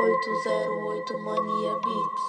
808 0.00 1.18
Mania 1.24 1.74
Beats. 1.82 2.22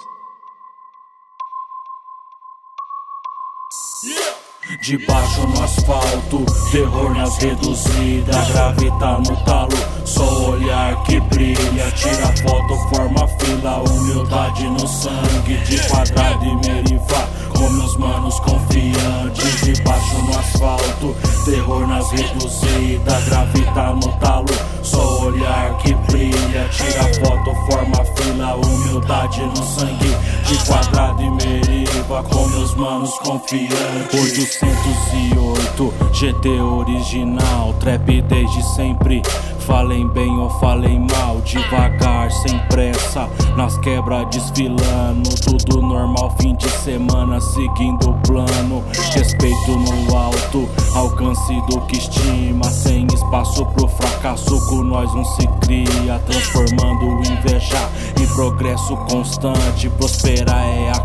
Debaixo 4.82 5.46
no 5.46 5.62
asfalto, 5.62 6.44
terror 6.72 7.14
nas 7.14 7.36
reduzidas, 7.38 8.48
gravita 8.48 9.18
no 9.18 9.36
talo, 9.44 9.76
só 10.04 10.50
olhar 10.50 11.00
que 11.04 11.20
brilha. 11.20 11.90
Tira 11.92 12.26
foto, 12.42 12.74
forma 12.92 13.28
fila, 13.38 13.84
humildade 13.88 14.66
no 14.66 14.88
sangue, 14.88 15.56
de 15.58 15.78
quadrado 15.88 16.44
e 16.44 16.56
merivá, 16.66 17.28
com 17.50 17.70
meus 17.70 17.96
manos 17.98 18.40
confiantes. 18.40 19.60
Debaixo 19.60 20.18
no 20.24 20.38
asfalto, 20.40 21.16
terror 21.44 21.86
nas 21.86 22.10
reduzidas, 22.10 23.24
gravita 23.26 23.92
no 23.94 24.18
talo, 24.18 24.46
só 24.82 25.20
olhar 25.20 25.78
que 25.78 25.94
brilha. 25.94 26.39
Tira 26.70 27.02
foto, 27.14 27.54
forma 27.70 28.04
fila, 28.16 28.56
humildade 28.56 29.42
no 29.42 29.64
sangue, 29.64 30.16
de 30.46 30.66
quadrado 30.66 31.22
e 31.22 31.30
meriva, 31.30 32.22
com 32.24 32.48
meus 32.48 32.74
manos 32.74 33.18
confiantes. 33.18 34.62
808 34.62 35.94
GT 36.12 36.60
original, 36.60 37.74
trap 37.80 38.22
desde 38.22 38.62
sempre. 38.74 39.22
Falem 39.60 40.08
bem 40.08 40.38
ou 40.38 40.50
falem 40.58 41.00
mal, 41.00 41.40
devagar, 41.42 42.30
sem 42.32 42.58
pressa. 42.68 43.28
Nas 43.56 43.78
quebras 43.78 44.26
desfilando, 44.30 45.30
tudo 45.44 45.80
normal, 45.80 46.34
fim 46.40 46.54
de 46.56 46.68
semana 46.68 47.40
seguindo 47.40 48.10
o 48.10 48.14
plano. 48.26 48.82
Respeito 49.12 49.72
no 49.72 50.16
alto, 50.16 50.68
alcance 50.94 51.54
do 51.68 51.80
que 51.82 51.98
estima. 51.98 52.64
Sem 52.64 53.06
espaço 53.12 53.64
pro 53.66 53.86
fracasso, 53.88 54.66
com 54.68 54.82
nós 54.82 55.12
não 55.14 55.24
se 55.24 55.46
cria. 55.60 56.18
Transformando 56.26 57.04
inveja 57.30 57.88
em 58.20 58.26
progresso 58.34 58.96
constante. 59.08 59.88
Prosperar 59.90 60.64
é 60.66 60.90
a 60.90 61.00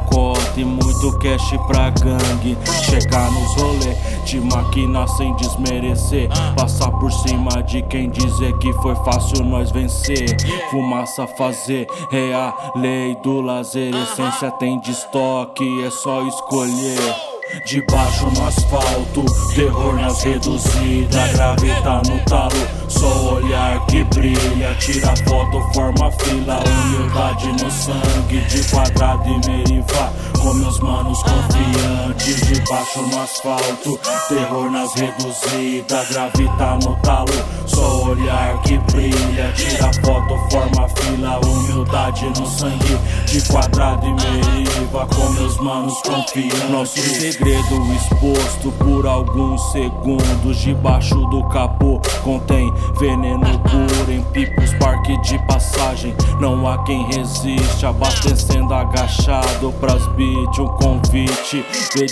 cash 1.19 1.55
pra 1.67 1.89
gangue. 1.89 2.57
Chegar 2.83 3.31
nos 3.31 3.55
rolê 3.55 3.95
de 4.25 4.39
máquina 4.39 5.07
sem 5.07 5.35
desmerecer. 5.35 6.29
Passar 6.55 6.91
por 6.91 7.11
cima 7.11 7.61
de 7.63 7.81
quem 7.83 8.09
dizer 8.09 8.57
que 8.57 8.71
foi 8.73 8.95
fácil 8.97 9.43
nós 9.43 9.71
vencer. 9.71 10.35
Fumaça 10.71 11.27
fazer, 11.27 11.87
é 12.11 12.33
a 12.33 12.53
lei 12.75 13.15
do 13.23 13.41
lazer. 13.41 13.93
Essência 13.95 14.51
tem 14.51 14.79
de 14.79 14.91
estoque, 14.91 15.83
é 15.83 15.89
só 15.89 16.25
escolher. 16.27 17.34
Debaixo 17.63 18.29
no 18.31 18.47
asfalto, 18.47 19.25
terror 19.55 19.95
nas 19.95 20.21
reduzidas, 20.23 21.31
gravita 21.33 22.01
no 22.07 22.19
talo, 22.25 22.67
só 22.87 23.35
olhar 23.35 23.85
que 23.87 24.03
brilha. 24.05 24.75
Tira 24.75 25.15
foto, 25.27 25.61
forma 25.73 26.11
fila, 26.11 26.59
humildade 26.59 27.47
no 27.63 27.71
sangue, 27.71 28.41
de 28.41 28.63
quadrado 28.69 29.29
e 29.29 29.49
merivá, 29.49 30.11
com 30.39 30.53
meus 30.53 30.79
manos 30.79 31.21
confiantes. 31.23 32.14
Debaixo 32.25 33.03
no 33.03 33.21
asfalto, 33.21 33.99
terror 34.27 34.71
nas 34.71 34.91
reduzidas, 34.95 36.09
gravita 36.09 36.79
no 36.83 36.95
talo, 37.03 37.27
só 37.67 38.03
olhar 38.05 38.59
que 38.63 38.79
brilha. 38.79 39.53
Tira 39.55 39.91
foto, 40.03 40.35
forma 40.49 40.89
fila, 40.89 41.39
humildade 41.45 42.25
no 42.39 42.47
sangue, 42.47 42.97
de 43.27 43.47
quadrado 43.47 44.07
e 44.07 44.13
meriva, 44.13 45.07
com 45.15 45.29
meus 45.33 45.57
manos 45.59 46.01
confiantes. 46.01 46.69
Nosso 46.71 46.99
segredo 46.99 47.93
exposto 47.93 48.71
por 48.79 49.05
alguns 49.05 49.61
segundos 49.71 50.57
debaixo 50.57 51.15
do 51.27 51.43
capô. 51.49 52.01
Contém 52.23 52.73
veneno 52.99 53.59
puro 53.59 54.11
em 54.11 54.23
pipos 54.31 54.73
parque 54.79 55.15
de 55.21 55.37
passagem. 55.45 56.15
Não 56.39 56.67
há 56.67 56.83
quem 56.85 57.05
resiste 57.05 57.85
abastecendo 57.85 58.73
agachado 58.73 59.71
pras 59.79 60.07
beat. 60.15 60.57
Um 60.57 60.67
convite 60.67 61.63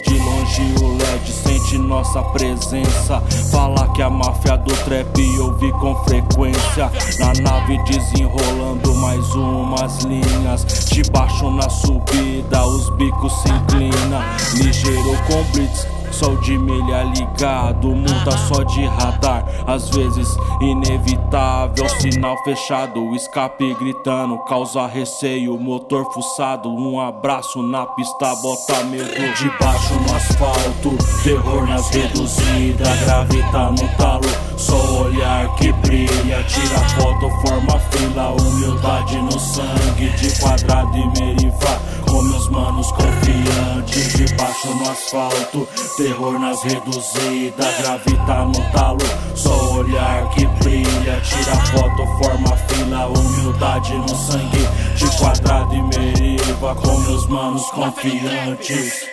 de 0.07 0.17
longe 0.19 0.61
o 0.81 0.97
LED 0.97 1.31
sente 1.31 1.77
nossa 1.77 2.21
presença. 2.21 3.21
Fala 3.51 3.87
que 3.93 4.01
a 4.01 4.09
máfia 4.09 4.57
do 4.57 4.73
trap 4.83 5.39
ouve 5.39 5.71
com 5.73 5.95
frequência. 6.03 6.91
Na 7.19 7.33
nave 7.41 7.77
desenrolando 7.83 8.93
mais 8.95 9.33
umas 9.35 10.03
linhas. 10.03 10.65
Debaixo 10.91 11.49
na 11.51 11.69
subida 11.69 12.65
os 12.65 12.89
bicos 12.95 13.33
se 13.41 13.49
inclina 13.49 14.23
ligeiro 14.55 15.17
com 15.27 15.43
blitz, 15.51 15.87
sol 16.23 16.37
de 16.37 16.57
milha 16.57 17.03
ligado, 17.03 17.89
multa 17.89 18.31
só 18.47 18.63
de 18.63 18.85
radar, 18.85 19.45
às 19.67 19.89
vezes 19.89 20.27
inevitável, 20.61 21.87
sinal 21.99 22.41
fechado, 22.45 23.13
escape 23.13 23.73
gritando, 23.73 24.37
causa 24.45 24.87
receio, 24.87 25.59
motor 25.59 26.05
fuçado, 26.13 26.69
um 26.69 26.99
abraço 27.01 27.61
na 27.61 27.85
pista, 27.87 28.33
bota 28.41 28.83
medo. 28.85 29.03
Debaixo 29.33 29.93
no 29.95 30.15
asfalto, 30.15 31.23
terror 31.23 31.67
nas 31.67 31.89
reduzidas, 31.89 32.99
gravita 33.01 33.71
no 33.71 33.87
talo, 33.97 34.29
só 34.57 35.03
olhar 35.03 35.53
que 35.55 35.73
brilha, 35.73 36.43
tira 36.43 36.79
foto, 36.95 37.29
forma 37.45 37.79
fila, 37.91 38.31
humildade 38.31 39.17
no 39.17 39.39
sangue, 39.39 40.09
de 40.17 40.39
quadrado 40.39 40.97
e 40.97 41.19
merivá, 41.19 41.79
com 42.09 42.21
meus 42.21 42.32
manos 42.53 42.91
confiantes, 42.91 44.13
debaixo 44.13 44.75
no 44.75 44.89
asfalto, 44.91 45.67
terror 45.97 46.39
nas 46.39 46.61
reduzidas, 46.63 47.77
gravita 47.81 48.45
no 48.45 48.71
talo, 48.71 48.99
só 49.35 49.73
olhar 49.73 50.29
que 50.29 50.45
brilha, 50.45 51.19
tira 51.21 51.55
foto, 51.71 52.05
forma 52.23 52.55
fila, 52.67 53.07
humildade 53.07 53.95
no 53.95 54.15
sangue, 54.15 54.67
de 54.95 55.17
quadrado 55.17 55.73
e 55.73 55.81
meriva, 55.81 56.75
com 56.75 56.97
meus 56.99 57.27
manos 57.27 57.65
confiantes. 57.71 59.12